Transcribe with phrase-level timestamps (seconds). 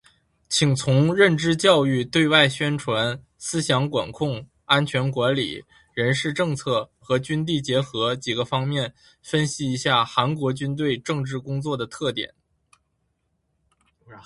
[0.49, 12.33] 请从认知教育、对外宣传、思想管控、安全管理、人事政策和军地结合几个方面分析一下韩国军队政治工作的特点。